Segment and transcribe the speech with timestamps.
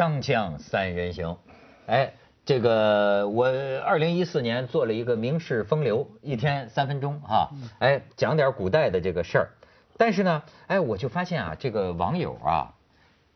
[0.00, 1.36] 锵锵三人行，
[1.84, 2.14] 哎，
[2.46, 3.48] 这个我
[3.84, 9.50] 二零一四年做了一个名士风流，一天三分钟哈，哎，讲点古代的这个事儿。
[9.98, 12.72] 但是呢，哎，我就发现啊，这个网友啊，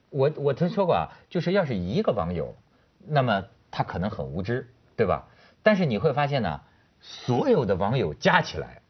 [0.09, 2.57] 我我听说过啊，就是要是一个网友，
[3.07, 5.29] 那么他可能很无知，对吧？
[5.63, 6.63] 但是你会发现呢，
[6.99, 8.81] 所有的网友加起来，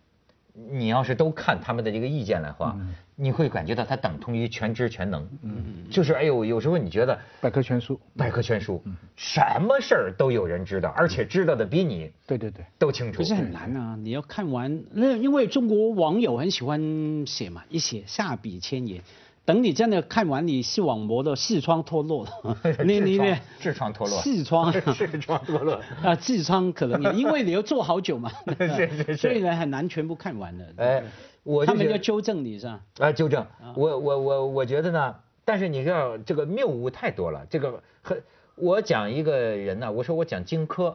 [0.54, 2.76] 你要是都看他们的这个意见的话，
[3.16, 5.28] 你会感觉到它等同于全知全能。
[5.42, 8.80] 嗯，就是哎呦，有时候你觉得百科全书，百科全书，
[9.16, 13.18] 什么事儿都有人知道，而且知道的比你对对对都清楚。
[13.18, 13.96] 可是很难啊！
[14.00, 19.02] 你要看完，那因为中国网友很喜欢写嘛，一写下笔千言。
[19.44, 23.36] 等你真的看完，你视网膜的视窗脱落了，你 你你。
[23.60, 24.72] 痔疮脱落，视窗。
[24.72, 25.74] 视窗脱落。
[26.02, 30.64] 啊，痔疮可能 因为你要做好久嘛，是是是，所以呢很难全部看完的。
[30.78, 31.02] 哎，
[31.42, 32.80] 我他们要纠正你是吧？
[33.00, 33.46] 啊，纠正，
[33.76, 38.22] 我我我我觉得呢，但是你知道这个谬误太多了，这个很，
[38.54, 40.94] 我讲一个人呢，我说我讲荆轲，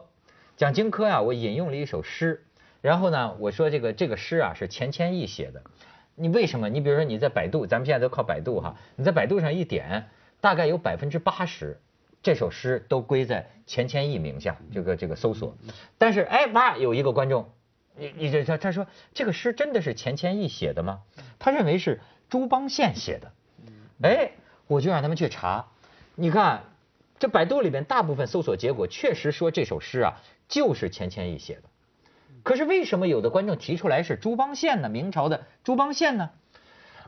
[0.56, 2.44] 讲荆轲啊，我引用了一首诗，
[2.80, 5.62] 然后呢，我说这个这个诗啊是钱谦益写的。
[6.20, 6.68] 你为什么？
[6.68, 8.76] 你比如说你在百度，咱们现在都靠百度哈。
[8.96, 10.10] 你在百度上一点，
[10.42, 11.80] 大概有百分之八十
[12.22, 15.56] 这首诗都归在钱谦益名下，这个这个搜索。
[15.96, 17.48] 但是哎，哇，有一个观众，
[17.96, 21.00] 你你这他他说这个诗真的是钱谦益写的吗？
[21.38, 23.32] 他认为是朱邦宪写的。
[24.02, 24.32] 哎，
[24.66, 25.68] 我就让他们去查，
[26.16, 26.64] 你看
[27.18, 31.62] 这百度里边大部分搜索结果确实说这首诗啊就是钱谦益写的。
[32.42, 34.88] 可是为什么有的观众提出来是朱邦宪呢？
[34.88, 36.30] 明朝的朱邦宪呢？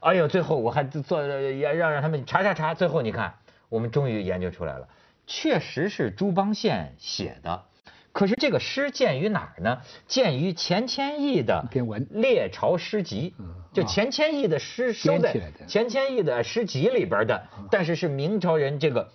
[0.00, 3.34] 哎呦，最后我还做也让让他们查查查，最后你看，
[3.68, 4.88] 我们终于研究出来了，
[5.26, 7.62] 确实是朱邦宪写的。
[8.10, 9.80] 可是这个诗见于哪儿呢？
[10.06, 11.64] 见于钱谦益的
[12.10, 13.34] 《列朝诗集》，
[13.72, 15.34] 就钱谦益的诗收在
[15.66, 19.08] 钱谦益的诗集里边的，但是是明朝人这个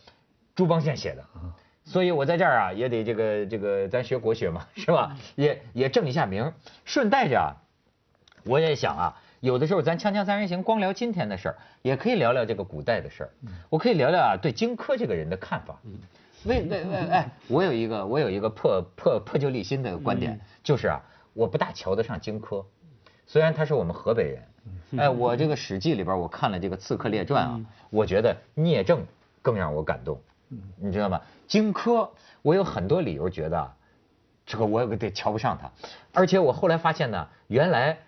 [0.56, 1.24] 朱邦宪写的。
[1.88, 5.16] 所以我在这儿啊，也得这个这个，咱学国学嘛， 是吧？
[5.36, 6.52] 也也正一下名。
[6.84, 7.56] 顺带着啊，
[8.44, 13.30] 我也想啊，有的时候咱锵锵三人行，光聊今天的事儿，也可以聊聊这个古代的事儿。
[13.70, 15.80] 我可以聊聊啊，对荆轲这个人的看法。
[16.44, 21.02] 为为为哎， 我有一个我有一个破破破旧立新的观点，就是啊，
[21.34, 22.66] 我不大瞧得上荆轲，
[23.26, 24.44] 虽然他是我们河北人。
[24.98, 29.06] 哎，我这个《史记》里边我看了这个《刺客列传》啊，我觉得聂政
[29.42, 30.20] 更让我感动。
[30.78, 31.22] 你知道吗？
[31.48, 32.10] 荆轲，
[32.42, 33.74] 我有很多理由觉得，
[34.46, 35.72] 这个我得瞧不上他，
[36.14, 38.00] 而且我后来发现呢，原来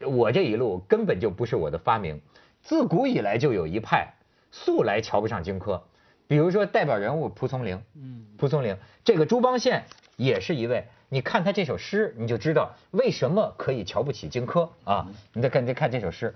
[0.00, 2.20] 我这一路根本就不是我的发明，
[2.62, 4.14] 自古以来就有一派
[4.50, 5.82] 素来瞧不上荆轲，
[6.26, 9.84] 比如说代表人物蒲松龄，嗯，蒲松龄，这个朱邦宪
[10.16, 16.34] 也是一位，你看他这首诗，你就知道为什么可以瞧不起荆轲啊，你再看再看这首诗，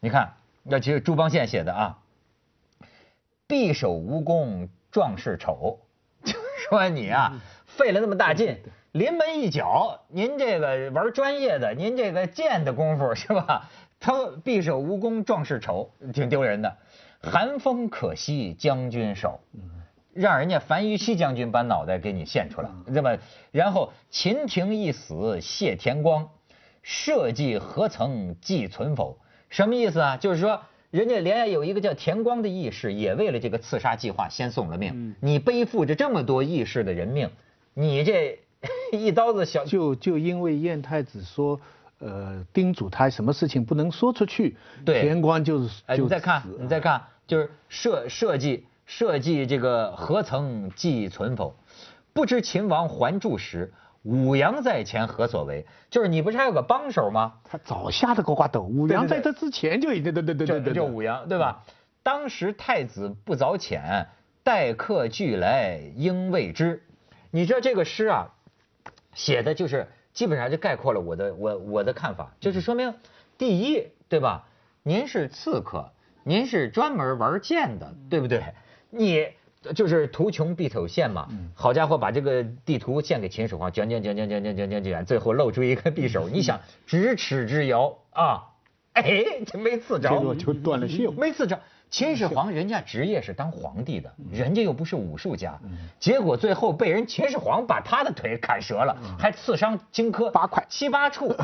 [0.00, 1.98] 你看，那其实朱邦宪写的啊，
[3.46, 4.68] 匕首无功。
[4.98, 5.78] 壮士丑，
[6.26, 6.32] 就
[6.68, 8.58] 说你啊，费了那么大劲，
[8.90, 13.70] 临门一脚，您这个玩专业的，您这个剑的功夫是吧？
[14.00, 14.12] 他
[14.44, 16.76] 匕首无功，壮士丑，挺丢人的。
[17.22, 19.38] 寒风可惜将军手，
[20.12, 23.16] 让人家樊于期将军把脑袋给你献出来，那么，
[23.52, 26.28] 然后秦庭一死谢田光，
[26.82, 29.16] 社稷何曾寄存否？
[29.48, 30.16] 什么意思啊？
[30.16, 30.60] 就是说。
[30.90, 35.14] 人家连有一个叫田光的义士，也为了这个刺杀计划先送了命。
[35.20, 37.30] 你背负着这么多义士的人命，
[37.74, 38.38] 你这
[38.92, 41.60] 一刀子小就就因为燕太子说，
[41.98, 51.54] 呃，叮嘱他什么事情不能说出去，田光就是哎，你再看，你再看，就是设设计设计这个何曾寄存否？
[52.14, 53.72] 不知秦王还住时。
[54.02, 55.66] 武阳在前何所为？
[55.90, 57.34] 就是你不是还有个帮手吗？
[57.44, 58.62] 他早下的呱呱斗。
[58.62, 61.64] 五羊在这之前就已经对对对对对，就武阳对吧？
[62.02, 64.06] 当时太子不早遣，
[64.42, 66.82] 待客俱来应未知。
[67.30, 68.28] 你知道这个诗啊，
[69.14, 72.94] 写的就是基本上就概括了我的我我的看法，就是说明
[73.36, 74.46] 第一对吧？
[74.82, 75.92] 您是刺客，
[76.22, 78.42] 您是专门玩剑的，对不对？
[78.90, 79.26] 你。
[79.74, 86.28] 就是图穷匕首现嘛，好家伙，把这个地图献给秦始皇，卷卷卷卷卷卷卷卷卷，最后露出一个匕首。
[86.28, 88.44] 你想咫尺之遥啊，
[88.92, 89.04] 哎，
[89.46, 91.60] 这没刺着，结果就断了袖，没刺着。
[91.90, 95.58] 秦始皇人家职业是当皇帝的，人家又不是武术家，
[95.98, 101.34] 结果最后被人秦始皇把他的腿砍折了，还刺伤荆轲八块七八处。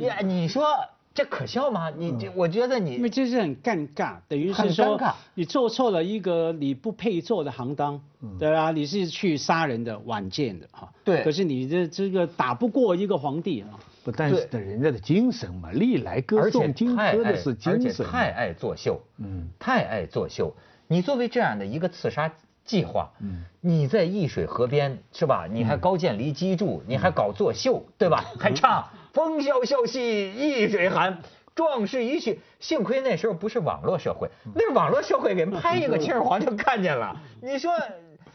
[0.00, 0.64] 呀， 你说。
[1.14, 1.90] 这可笑吗？
[1.96, 5.00] 你这，我觉得你，因为这是很尴尬，等于是说
[5.34, 8.00] 你做错了一个你不配做的行当，
[8.38, 8.72] 对吧？
[8.72, 10.92] 你是去杀人的、晚见的，哈。
[11.04, 11.22] 对。
[11.22, 13.78] 可是你这这个打不过一个皇帝啊。
[14.02, 17.86] 不但是人家的精神嘛，历来歌颂荆轲的是精神。
[17.86, 20.54] 而且太爱作秀，嗯，太爱作秀。
[20.88, 22.30] 你作为这样的一个刺杀
[22.64, 23.10] 计划。
[23.20, 25.46] 嗯，你在易水河边是吧？
[25.50, 28.24] 你还高渐离机杼，你还搞作秀，对吧？
[28.38, 31.18] 还唱风萧萧兮易水寒，
[31.54, 32.40] 壮士一去。
[32.58, 37.20] 幸亏那时候不是网络社会，那网络社会给拍一个秦始皇就看见了。
[37.42, 37.72] 你说，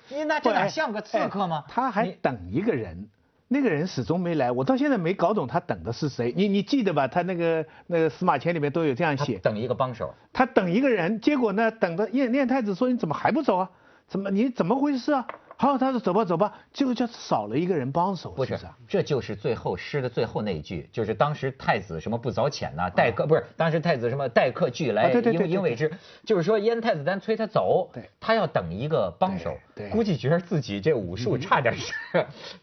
[0.10, 1.64] 你那这哪像个刺客吗？
[1.68, 3.10] 他还等一个人。
[3.52, 6.32] 那个人始终没来，我到现在没搞懂他等的是谁。
[6.38, 7.08] 你你记得吧？
[7.08, 10.14] 他那个那个司马迁里面都有这样写，等一个帮手。
[10.32, 13.72] 他等一个人，结果呢，等的燕燕太子说你怎么还不走啊？
[14.10, 15.26] 怎么你怎么回事啊？
[15.56, 18.58] 好，他说走吧走吧，结果就少了一个人帮手，不是？
[18.88, 23.46] 这就是最后诗的最后那一句，就是当时太子什么不早遣呐，待客不是？
[23.58, 25.92] 当时太子什么待客俱来，应应为之，
[26.24, 27.92] 就是说燕太子丹催他走，
[28.22, 29.54] 他要等一个帮手，
[29.92, 31.94] 估计觉得自己这武术差点事。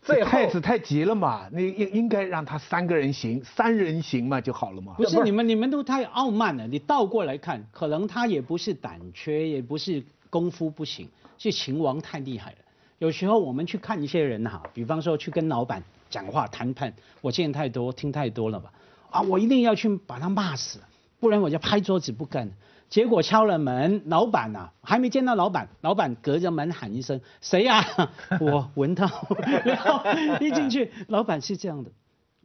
[0.01, 4.95] 最后太子太急了嘛，你应应该让他三个人行，三人行嘛就好了嘛。
[4.97, 11.07] 不是你们你们都太傲慢了，你倒过来看，可能他也不是胆怯，也不是功夫不行，
[11.39, 12.59] 是秦王太厉害了。
[12.99, 18.73] 有时候我们去看一些人哈，比方说去跟老板讲话谈判，我见太多听太多了吧，
[19.11, 20.79] 啊，我一定要去把他骂死，
[21.21, 22.51] 不然我就拍桌子不干。
[22.89, 27.85] 结果敲了门，老板呐还没见到老板，老板隔着门喊一声谁呀？
[28.41, 29.07] 我文涛，
[29.65, 30.01] 然后
[30.41, 31.91] 一进去，老板是这样的，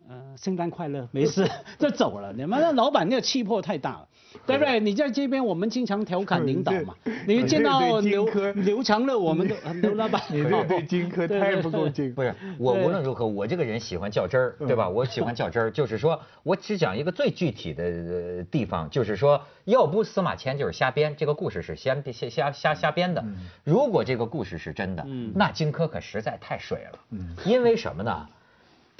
[0.09, 1.49] 呃，圣诞快乐，没事，
[1.79, 2.33] 就走了。
[2.33, 4.07] 你们那老板那个气魄太大了。
[4.47, 4.79] 对不对？
[4.79, 6.95] 你在这边，我们经常调侃领导嘛。
[7.27, 10.21] 你见到刘刘长乐，我们都 刘老板。
[10.29, 12.13] 你这对荆轲太不够敬。
[12.15, 14.87] 不是我无论如何，我这个人喜欢较真儿，对吧？
[14.87, 23.21] 我喜欢较真儿， 就是说我只讲一个最具体的地方，就是说，要不司马迁就是瞎编，这个故事是瞎瞎瞎瞎瞎编的。
[23.65, 25.05] 如果这个故事是真的，
[25.35, 26.99] 那荆轲可实在太水了。
[27.43, 28.25] 因为什么呢？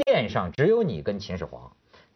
[0.04, 1.72] 殿上只有你跟秦始皇。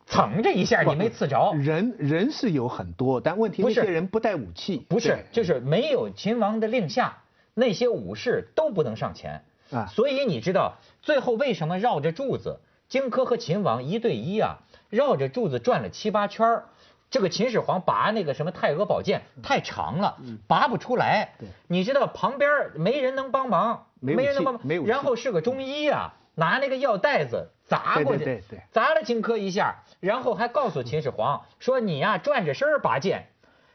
[0.08, 7.24] 蹭这一下你没刺着，人人是有很多，但问题那些人不带武器，不是，就是没有秦王的令下，
[7.56, 9.88] 那些武士都不能上前啊。
[9.88, 14.58] 所以你知道最后为什么绕着柱子，荆轲和秦王一对一啊，
[14.92, 16.62] 绕着柱子转了七八圈
[17.10, 20.18] 这个秦始皇拔那个什么太阿宝剑太长了，
[20.48, 21.34] 拔不出来。
[21.68, 29.84] 你知道旁边没人能帮忙，没人能帮忙，然后是个中医啊，拿那个药袋子砸过去，砸了荆轲一下。
[30.00, 33.28] 然后还告诉秦始皇说：“你呀，转着身拔剑。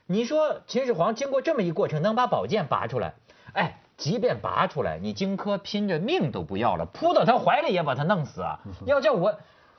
[0.06, 3.14] 你说秦始皇经过这么一过程，能把宝剑拔出来？
[3.52, 8.60] 哎，即便拔出来，你荆轲拼着命都不要了，扑到他怀里也把他弄死啊！
[8.86, 9.36] 要叫我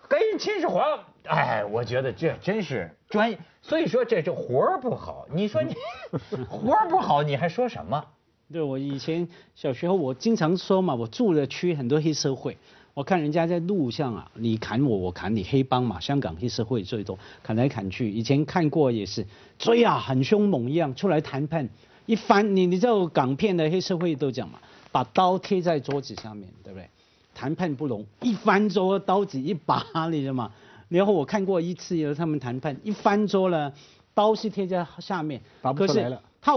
[0.09, 3.37] 跟秦始皇，哎，我觉得这真是专业。
[3.61, 5.25] 所以说这这活儿不好。
[5.31, 5.75] 你说你
[6.49, 8.03] 活儿不好，你还说什么？
[8.51, 12.57] 对我以前小时候，我经常说嘛，我住的区很多黑社会。”
[12.93, 18.11] 我看人家在路上啊，你砍我，我砍你，黑帮嘛，香港黑社会最多，砍来砍去。
[18.11, 19.25] 以前看过也是
[19.57, 21.67] 追啊，很凶猛一样，出来谈判，
[22.05, 24.59] 一翻你你知道港片的黑社会都讲嘛，
[24.91, 26.89] 把刀贴在桌子上面，对不对？
[27.33, 30.51] 谈判不容，一翻桌刀子一拔，你知道吗？
[30.89, 33.73] 然后我看过一次，有他们谈判，一翻桌了，
[34.13, 36.21] 刀是贴在下面，拔不出来了。
[36.41, 36.53] 他。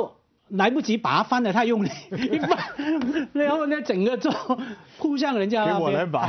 [0.54, 4.30] 来不及拔，翻的太用力， 一翻，然后呢，整个就
[4.98, 6.28] 扑向人家给我来拔，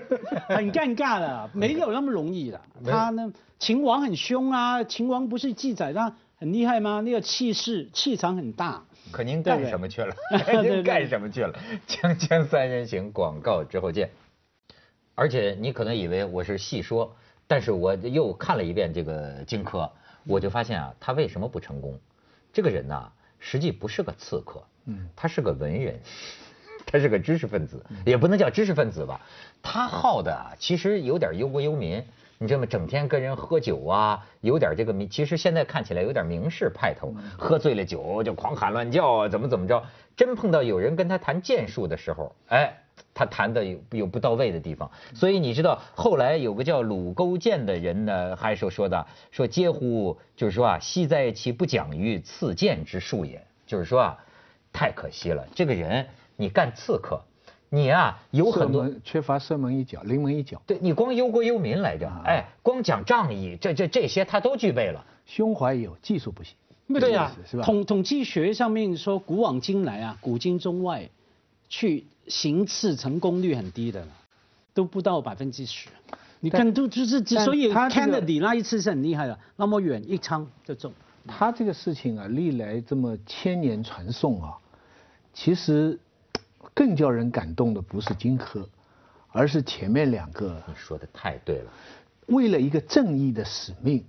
[0.48, 2.60] 很尴尬的，没有那么容易的。
[2.84, 7.02] 他呢，秦王很凶啊，秦王不是记载他很厉害吗？
[7.02, 8.82] 那个气势、气场很大。
[9.12, 10.14] 可您干什么去了？
[10.62, 11.54] 您干什么去了？
[11.86, 14.08] 锵锵三人行，广告之后见。
[15.14, 17.14] 而且你可能以为我是细说，
[17.46, 19.90] 但是我又看了一遍这个荆轲，
[20.26, 22.00] 我就发现啊，他为什么不成功？
[22.54, 23.12] 这个人呐。
[23.38, 26.00] 实际不是个刺客，嗯，他是个文人，
[26.86, 29.20] 他是个知识分子，也不能叫知识分子吧。
[29.62, 32.02] 他好的啊，其实有点忧国忧民，
[32.38, 39.84] 你这么整天跟人喝酒啊，有点这个名，其实现在看起来有点名士派头，喝醉了酒就狂喊乱叫啊，怎么怎么着。
[40.16, 42.82] 真碰到有人跟他谈剑术的时候，哎。
[43.14, 54.18] 他谈的有有不到位的地方，所以你知道后来有个叫鲁勾践的人呢，还说说的说嗟乎，就是说啊，惜在其不讲于刺剑之术也，就是说啊，
[54.70, 57.22] 太可惜了，这个人你干刺客，
[57.70, 66.54] 你啊有很多缺乏射门一脚，临门一脚，对你光忧国忧民来着，哎，光讲仗义，这这这些他都具备了，胸怀有，技术不行，
[67.00, 67.64] 对呀，是吧？
[67.64, 71.08] 统统计学上面说，古往今来啊，古今中外。
[71.68, 74.06] 去行刺成功率很低的，
[74.74, 75.88] 都不到百分之十。
[76.40, 80.92] 你看，都就是之所以 Kennedy 那一次是很厉害的，那么远一枪就中。
[81.26, 84.54] 他这个事情啊，历来这么千年传颂啊，
[85.32, 85.98] 其实
[86.74, 88.64] 更叫人感动的不是荆轲，
[89.32, 90.62] 而是前面两个。
[90.68, 91.72] 你说的太对了，
[92.26, 94.04] 为了一个正义的使命，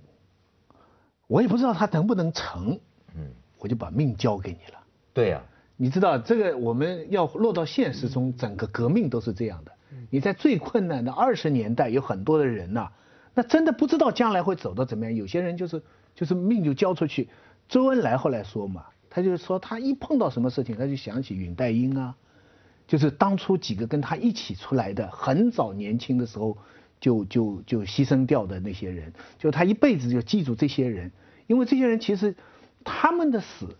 [1.26, 2.78] 我也不知道他能不能成，
[3.16, 4.78] 嗯，我就把命交给你了。
[5.12, 5.42] 对呀。
[5.80, 9.72] 你知道这个我们要落到现实中，整个革命都是这样的。
[10.10, 12.90] 你在最困难的二十年代，有很多的人呐、
[13.32, 15.14] 那真的不知道将来会走到怎么样。
[15.14, 15.80] 有些人就是
[16.16, 17.28] 就是命就交出去。
[17.68, 22.16] 周恩来后来说嘛，他就是说他一碰到什么事情，他就想起允代英啊，
[22.88, 26.58] 就是当初几个跟他一起出来的，很早年轻的时候
[27.00, 31.12] 就就就牺牲掉的那些人，就他一辈子就记住这些人，
[31.46, 32.34] 因为这些人其实
[32.82, 33.76] 他们的死，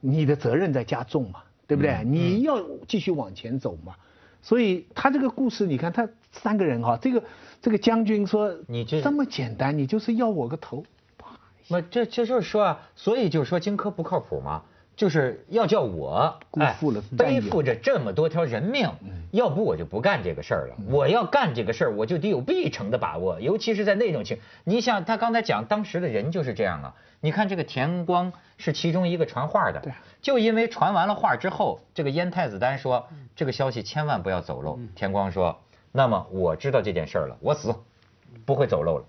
[0.00, 2.02] 你的责任在加重嘛，对不对？
[2.04, 3.94] 你要继续往前走嘛。
[4.42, 7.24] 所以他这个故事，你看他三个人哈、这个
[7.60, 10.84] 这个将军说，你这这么简单，你就是要我个头，
[11.68, 14.62] 那这这就是说啊，所以就是说荆轲不靠谱嘛，
[14.96, 18.90] 就是要叫我辜负了哎背负着这么多条人命，
[19.30, 20.76] 要不我就不干这个事儿了。
[20.88, 26.94] 我要干这个事儿，我就得有必成的把握，尤其是在那种情，你想他刚才讲当时的人就是这样啊。
[27.20, 34.78] 你看这个田光是其中一个传话的，对就因为传完了话之后，这个燕太子丹说这个消息千万不要走漏。
[34.94, 35.60] 田光说，
[35.92, 37.74] 那么我知道这件事儿了，我死
[38.46, 39.04] 不会走漏了。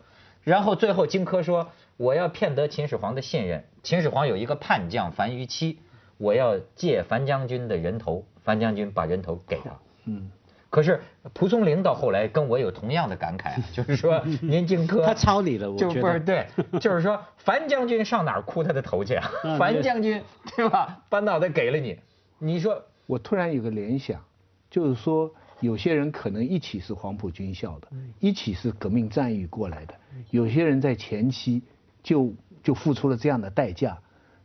[0.48, 3.66] 然后最后荆轲说：“我要骗得秦始皇的信任。
[3.84, 5.80] 秦始皇有一个叛将樊於期，
[6.18, 9.72] 我要借樊将军的人头，樊将军把人头给他。
[10.06, 10.32] 嗯，
[10.70, 11.02] 可是
[11.34, 16.02] 蒲松龄到后来跟我有同样的感慨， 就是说您荆轲他抄你了，我就觉得。
[16.02, 16.48] 不是对，
[16.80, 19.30] 就是说樊将军上哪儿哭他的头去啊？
[19.44, 20.24] 啊樊将军
[20.56, 21.04] 对吧？
[21.10, 22.00] 把脑袋给了你，
[22.40, 24.24] 你说我突然有个联想，
[24.70, 27.88] 就是说有些人可能一起是黄埔军校的，
[28.20, 29.96] 一起是革命战役过来的，
[30.30, 31.62] 有些人在前期
[32.04, 32.34] 就
[32.64, 34.00] 就付出了这样的代价，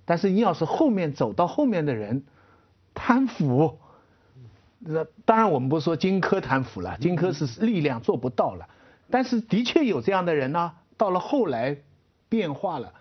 [0.05, 2.25] 但是你要是后面走到后面的人
[2.95, 3.79] 贪腐，
[4.79, 8.69] 那当然我们不是说荆轲贪腐了，荆轲是力量做不到了，
[9.11, 11.77] 但是的确有这样的人呢、到了后来
[12.29, 12.93] 变化了。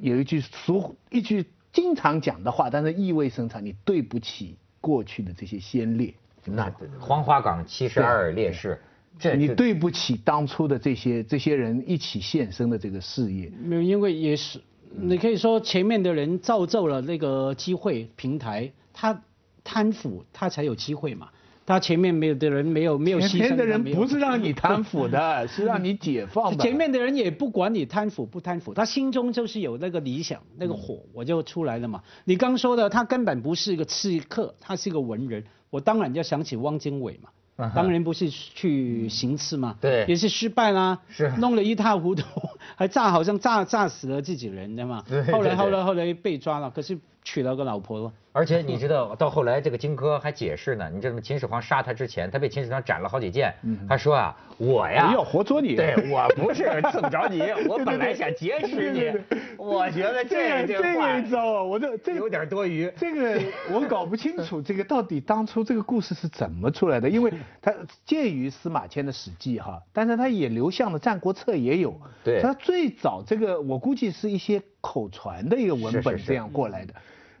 [0.00, 8.80] 有一句俗一句经常讲的话，但是意味深长，你对不起过去的这些先烈，那黄花岗七十二烈士，
[9.18, 13.52] 这你对不起当初的这些这些人一起献身的这个事业。
[13.62, 19.22] 没有，因为也是，你可以说前面的人造就了那个机会平台，他
[19.62, 21.28] 贪腐，他才有机会嘛。
[21.66, 26.64] 他前面没有的人没有没有牺牲，前面的人不是让你贪腐的， 是让你解放的。
[26.64, 32.02] 前面的人也不管你贪腐不贪腐，他心中就是有那个理想，那个火我就出来了嘛。
[32.24, 37.30] 你刚说的，他根本不是一个刺客，他是一个文人，我当然就想起汪精卫嘛。
[37.74, 42.24] 当然不是去行刺嘛，对也是失败啦，是弄得一塌糊涂，
[42.74, 45.22] 还炸好像炸炸死了自己人的嘛对。
[45.30, 48.12] 后来对对后来后来被抓了，可是娶了个老婆了。
[48.32, 50.88] 而且你知道， 到后来这个荆轲还解释呢。
[50.94, 51.20] 你知道吗？
[51.20, 53.52] 秦始皇杀他之前，他被秦始皇斩了好几剑。
[53.88, 56.62] 他说啊，我呀，要活捉你对我不是
[56.92, 59.12] 刺不着你， 我本来想劫持你。
[59.56, 62.88] 我觉得这这这话个一招啊，我这这有点多余。
[62.96, 67.10] 这个我搞不清楚， 这个到底当初这个故事是怎么出来的？
[67.10, 67.74] 因为它
[68.06, 72.00] 介于司马迁的《史记》哈，但是它也流向了《战国策》也有。
[72.22, 76.94] 对它最早这个我估计是一些口传的一个文本这样过来的。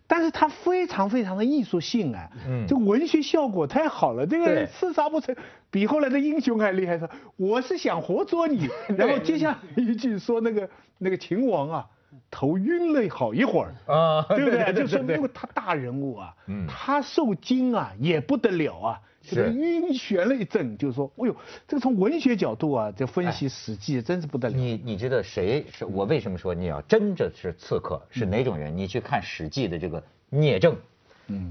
[0.06, 5.36] 但是它非常非常的艺术性啊，嗯这文学效果太好了，这个刺杀不成，
[5.70, 6.98] 比后来的英雄还厉害。
[6.98, 8.68] 说我是想活捉你，
[8.98, 10.68] 然后接下来一句说那个
[10.98, 11.86] 那个秦王啊，
[12.28, 14.72] 头晕了好一会儿，啊，对不对？
[14.74, 21.36] 就说为他大人物啊，嗯他受惊啊也不得了啊，是这个晕眩了一阵，就是说，哎呦，
[21.68, 24.56] 这个从文学角度啊，这分析《史记》真是不得了。
[24.56, 28.76] 你你知道谁是我为什么说你要真的是刺客是哪种人？
[28.76, 30.74] 你去看《史记》的这个聂政，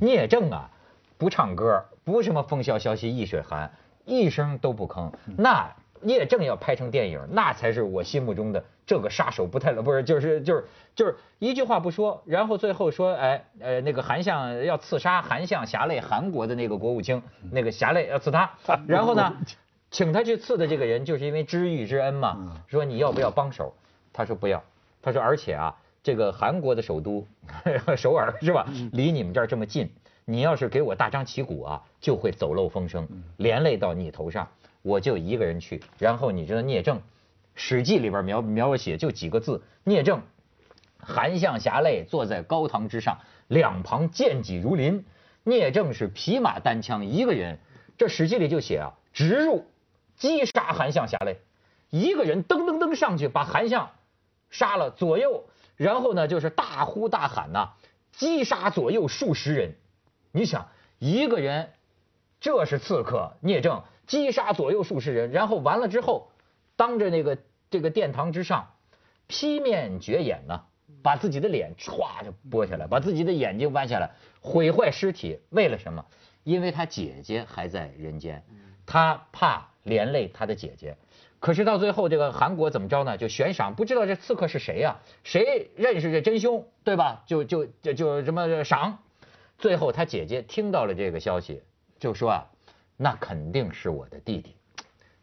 [0.02, 0.70] 聂政啊，
[1.18, 3.72] 不唱歌，不什么风萧萧兮易水寒，
[4.06, 5.12] 一声都不吭。
[5.38, 5.72] 那
[6.02, 10.66] 聂政要拍成电影，那才是我心目中的这个杀手不太冷，不是就是就是
[10.96, 18.52] 就是一句话不说，然后最后说，哎呃那个韩相要刺杀韩相侠类，韩国的那个国务卿， 那个侠类要刺他，
[18.88, 19.36] 然后呢？
[19.92, 23.74] 请他去刺的这个人，就是因为知遇之恩嘛，说你要不要帮手？
[24.14, 24.64] 他说不要，
[25.02, 27.26] 他说而且啊，这个韩国的首都
[27.98, 29.90] 首尔是吧，离你们这儿这么近，
[30.26, 34.48] 你要是给我大张旗鼓啊，就会走漏风声，连累到你头上，
[34.82, 35.82] 我就一个人去。
[35.98, 36.98] 然后你知道聂政，
[37.56, 40.22] 《史记》里边描描写就几个字，聂政，
[40.98, 45.06] 韩相侠累坐在高堂之上，两旁剑戟如林，
[45.44, 47.60] 聂政是匹马单枪一个人，
[47.98, 49.66] 这《史记》里就写啊，直入。
[50.18, 51.38] 击杀韩相侠类，
[51.90, 53.92] 一个人噔噔噔上去把韩相
[54.50, 55.46] 杀了，左右，
[55.78, 57.70] 然后呢就是大呼大喊呐、
[58.12, 59.76] 击杀左右数十人。
[60.34, 60.68] 你想
[60.98, 61.70] 一个人，
[62.42, 66.32] 这是刺客聂政，击杀左右数十人，然后完了之后，
[66.76, 67.38] 当着那个
[67.70, 68.74] 这个殿堂之上，
[69.28, 70.64] 劈面绝眼呐、
[71.04, 74.10] 把自己的脸歘就剥下来，把自己的眼睛剜下来，
[74.42, 76.04] 毁坏尸体，为了什么？
[76.44, 78.44] 因为他姐姐还在人间，
[78.88, 80.98] 他怕连累他的姐姐。
[81.40, 83.16] 可是到最后，这个韩国怎么着呢？
[83.16, 87.24] 就悬赏，不知道这刺客是谁呀、谁认识这真凶，对吧？
[87.28, 88.98] 就就就就什么赏。
[89.60, 91.62] 最后他姐姐听到了这个消息，
[92.00, 92.48] 就说啊，
[93.02, 94.54] 那肯定是我的弟弟。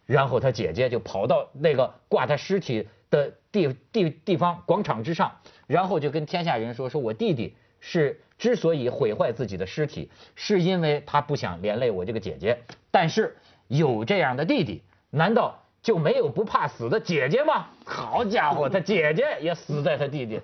[0.06, 12.56] 然后他姐姐就跑到那个挂他尸体的地地地方广场之上，然后就跟天下人说：说我弟弟是之所以毁坏自己的尸体，是因为他不想连累我这个姐姐。
[12.90, 13.36] 但是
[13.68, 17.66] 有这样的弟弟，难道就没有不怕死的姐姐吗？
[17.84, 20.40] 好家伙，他姐姐也死在他弟弟。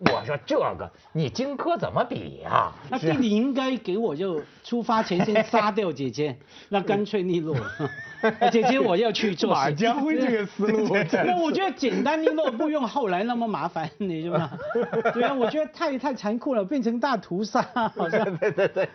[0.00, 6.36] 我说这个你荆轲怎么比呀、那弟弟应该给我就出发前先杀掉姐姐，
[6.70, 7.54] 那干脆利落。
[8.50, 9.60] 姐姐我要去做事。
[9.60, 10.88] 马家辉这个思路
[11.24, 14.50] 那我觉得简单利落，不用后来那么麻烦，你知道吗？
[15.14, 17.62] 对啊，我觉得太太残酷了，变成大屠杀，
[17.96, 18.36] 好像。
[18.38, 18.88] 对对对，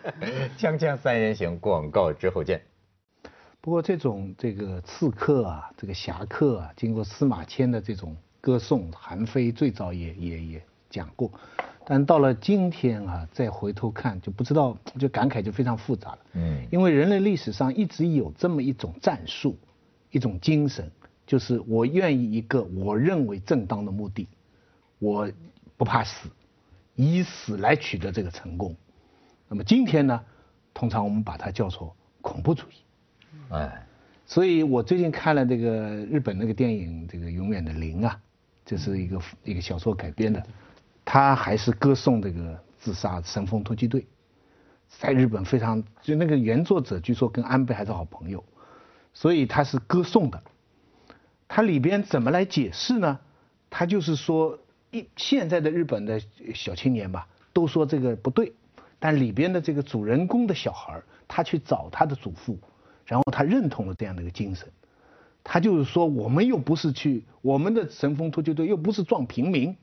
[0.59, 2.61] 锵锵三人行，广告之后见。
[3.65, 11.31] 不过这种这个刺客啊，这个侠客啊，经过司马迁的这种歌颂，韩非最早也也也讲过，
[11.83, 16.19] 但到了今天啊，再回头看就不知道，就感慨就非常复杂了。
[16.33, 19.57] 嗯因为人类历史上一直有这么一种战术，
[20.11, 20.91] 一种精神，
[21.25, 24.27] 就是我愿意一个我认为正当的目的，
[24.99, 25.27] 我
[25.75, 26.29] 不怕死，
[26.93, 28.75] 以死来取得这个成功。
[29.47, 30.21] 那么今天呢，
[30.71, 32.75] 通常我们把它叫做恐怖主义。
[33.49, 33.85] 哎，
[34.25, 38.19] 所以我最近看了这个日本那个电影《这个永远的零》啊，
[38.65, 40.43] 这是一个一个小说改编的，
[41.03, 44.05] 他还是歌颂这个自杀神风突击队，
[44.89, 48.43] 在日本非常就那个原作者据说跟安倍还是好朋友，
[49.13, 50.41] 所以他是歌颂的。
[51.47, 53.19] 它里边怎么来解释呢？
[53.69, 54.57] 他就是说，
[54.89, 56.19] 一现在的日本的
[56.55, 58.53] 小青年吧，都说这个不对，
[58.97, 62.57] 但里边的这个主人公的小孩儿他去找他的祖父，
[63.05, 64.67] 然后他认同了这样的一个精神。
[65.43, 69.75] 他就是说，我们又不是去我们的神风突击队，又不是撞平民，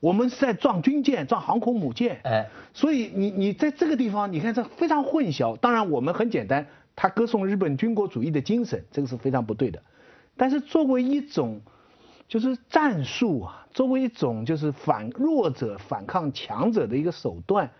[0.00, 2.20] 我们是在撞军舰、撞航空母舰。
[2.24, 5.56] 哎，所以你你在这个地方，你看这非常混淆。
[5.56, 9.80] 当然，我们很简单，他歌颂日本军国主义的精神，这个是非常不对的。
[10.36, 11.60] 但是作为一种
[12.26, 17.70] 就是战术啊，作为一种就是反弱者反抗强者的一个手段，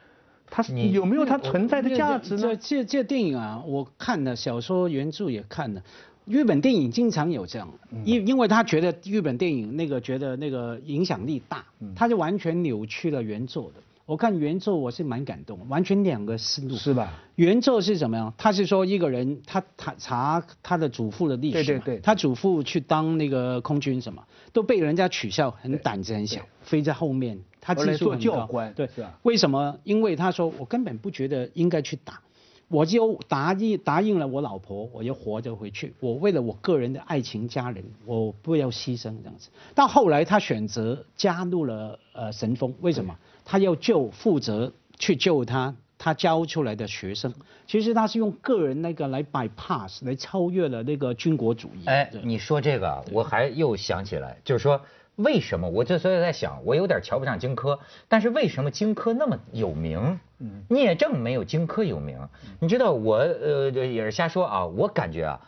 [0.50, 2.56] 它是你有没有它存在的价值呢？
[2.56, 5.82] 这这电影啊，我看了小说原著也看了。
[6.24, 13.80] 日本电影经常有这样，嗯因因为他觉得日本电影那个觉得那个影响力大，嗯他就完全扭曲了原作的。
[14.06, 16.76] 我看原作我是蛮感动，完全两个思路。
[16.76, 17.12] 是吧？
[17.34, 18.32] 原作是什么样？
[18.38, 29.76] 他是说一个人他他查他的祖父的历史，对对对他祖父去当那个空军什么，都被人家取笑，很胆子很小，飞在后面，他技术很高教官对是吧为什么？
[29.82, 32.20] 因为他说我根本不觉得应该去打，
[32.68, 35.94] 我就答应答应了我老婆，我就活着回去。
[36.00, 39.50] 我为了我个人的爱情家人，我不要牺牲这样子。
[39.74, 43.16] 到后来他选择加入了呃神风，为什么？
[43.44, 45.74] 他要救负责去救他。
[45.98, 47.32] 他教出来的学生，
[47.66, 51.86] 其实他是用个人那个来 bypass 来超越了那个军国主义。
[51.86, 54.78] 哎，你说这个啊，我还又想起来，就是说
[55.16, 60.20] 为什么我这所以在想，我有点瞧不上荆轲，但是为什么荆轲那么有名？
[60.68, 62.28] 聂政没有荆轲有名。
[62.60, 65.40] 你知道我呃也是瞎说啊，我感觉啊，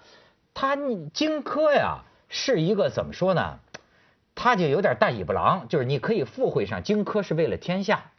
[0.54, 0.76] 他
[1.12, 3.58] 荆轲呀是一个怎么说呢？
[4.34, 8.12] 他就有点大尾巴狼，就是你可以附会上荆轲是为了天下，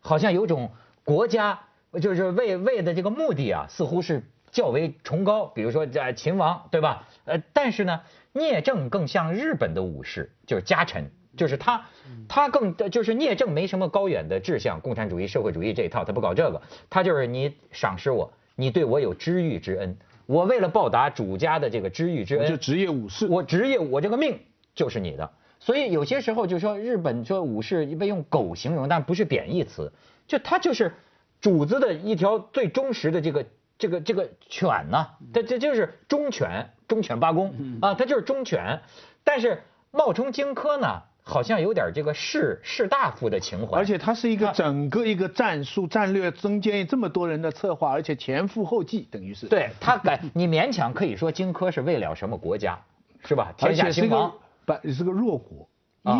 [0.00, 0.70] 好像有种
[1.04, 1.60] 国家
[2.02, 5.46] 就是为为的这个目的啊，似乎是较为崇高。
[5.46, 7.06] 比如说在秦王，对吧？
[7.24, 8.00] 呃，但是呢，
[8.32, 11.86] 聂政更像日本的武士，就是家臣，就是他，
[12.28, 23.26] 他更就是聂政没什么高远的志向，共产主义、社会主义这一套，他不搞这个，他就是你赏识我，你对我有知遇之恩，我为了报答主家的这个知遇之恩，就职业武士。
[23.26, 24.38] 我职业我这个命
[24.74, 25.30] 就是你的。
[25.62, 29.92] 所以有些时候就说日本说武士被用狗形容，但不是贬义词，
[30.26, 30.94] 就他就是
[31.40, 33.44] 主子的一条最忠实的这个
[33.80, 38.80] 这个这个犬呐、这这就是忠犬，忠犬八公啊，他就是忠犬。
[39.24, 49.46] 但是冒充荆轲呢，好像有点这个士士大夫的情怀，而且它是一个整个一个战术战略中间这么多人的策划，而且前赴后继，等于是。
[49.46, 52.78] 对他敢，你勉强可以说荆轲是为了什么国家，
[53.24, 53.52] 是吧？
[53.56, 54.32] 天下兴亡。
[54.66, 55.69] 不是个弱国，啊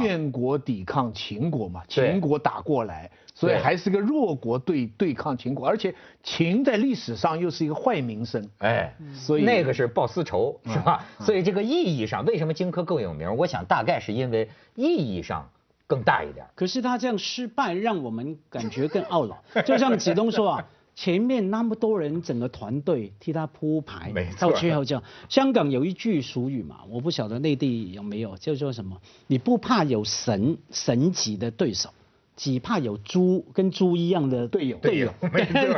[0.02, 11.04] 燕国抵抗秦国嘛，秦国打过来，所以还是个弱国对对抗秦国，而且秦在历史上又是一个坏名声，哎，所以那个是报私仇，是吧？
[11.20, 13.34] 所以这个意义上，为什么荆轲更有名？
[13.36, 15.48] 我想大概是因为意义上
[15.86, 16.44] 更大一点。
[16.54, 19.42] 可是他这样失败，让我们感觉更懊恼。
[19.62, 20.64] 就像子东说啊，
[20.94, 25.02] 前面那么多人，整个团队替他铺排，没错到最后这样。
[25.28, 28.96] 香港有一句俗语嘛，我不晓得内地有没有，叫做什么？
[29.26, 31.90] 你不怕有神神级的对手。
[32.36, 35.10] 只怕有猪跟猪一样的队友队友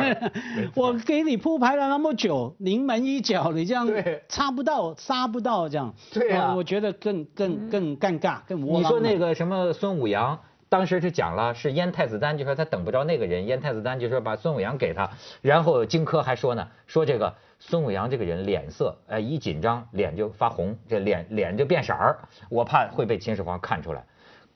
[0.77, 3.89] 我给你铺排了那么久，临门一脚，你这样
[4.29, 8.83] 插不到、杀不到，这样，对啊我我觉得更更更尴尬、更窝囊。
[8.83, 10.39] 你说那个什么孙武阳，
[10.73, 15.11] 当时就讲了，是燕太子丹，就说他等不着那个人，燕太子丹就说把孙武阳给他，
[15.43, 24.03] 然后荆轲还说呢，说这个孙武阳这个人脸色，哎，一紧张脸就发红，这脸脸就变色儿，我怕会被秦始皇看出来。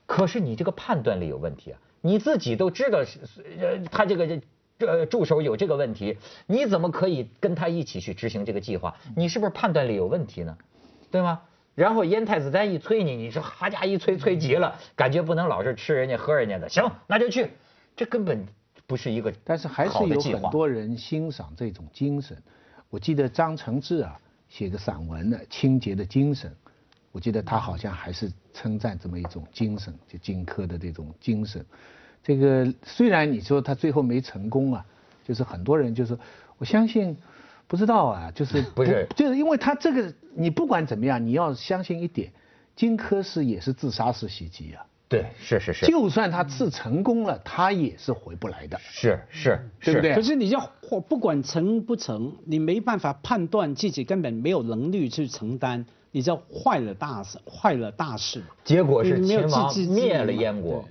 [0.07, 3.01] 可是你这个判断力有问题啊，你自己都知道，
[3.61, 4.41] 呃，他这个
[4.79, 8.97] 这助手有这个问题，你怎么可以跟他一起去执行这个计划？
[9.15, 10.57] 你是不是判断力有问题呢？
[11.11, 11.43] 对吗？
[11.77, 17.51] 然后燕太子丹一催你，你说哈家一催催急了，感觉不能老是吃人家喝人家的，行，那就去，
[17.95, 18.45] 这根本
[18.87, 20.51] 不是一个但是还是有很。
[20.51, 22.37] 多人欣赏这种精神。
[22.89, 26.51] 我记得张承志啊写个散文呢，《清洁的精神》，
[27.13, 31.65] 我记得他好像还是称赞这么一种精神，就荆轲的这种精神。
[32.23, 34.87] 这个虽然你说他最后没成功啊，
[35.25, 36.19] 就是很多人就是
[36.57, 37.15] 我相信，
[37.67, 42.33] 不知道啊，就是 不是就是因为他这个你不管怎么样，你要相信一点，
[42.75, 44.85] 荆轲是也是自杀式袭击啊。
[45.09, 48.77] 对，是是是，就算他刺成功了，他也是回不来的。
[48.83, 58.43] 是是，是对不对可是你要或不管成不成，你没办法判断自己根本没有能力去承担，你就坏了大事，坏了大事。
[58.65, 60.85] 结果是秦王灭了燕国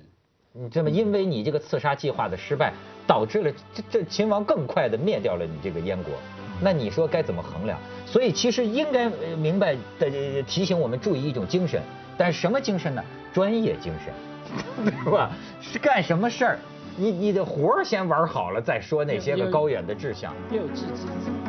[0.53, 0.63] 对。
[0.63, 2.71] 你这么因为你这个刺杀计划的失败，
[3.05, 6.13] 导致了这这秦王更快的灭掉了你这个燕国，
[6.61, 7.77] 那你说该怎么衡量？
[8.05, 11.81] 所以其实应该呃明白的呃提醒我们注意一种精神，
[12.17, 13.03] 但是什么精神呢？
[13.33, 15.31] 专业精神，对吧？
[15.61, 16.59] 是干什么事儿，
[16.95, 20.33] 你你的活儿先玩好了再说那些个高远的志向。
[20.51, 21.44] 要有自知之明。